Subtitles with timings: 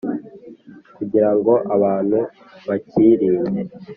[0.95, 3.61] kugira ngo abantubakirinde.